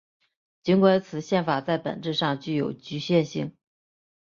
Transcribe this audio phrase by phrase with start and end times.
[0.63, 3.55] 尽管此宪法在本质上具有局限性。